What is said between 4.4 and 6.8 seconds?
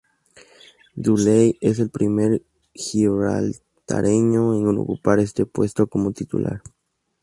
en ocupar este puesto como titular.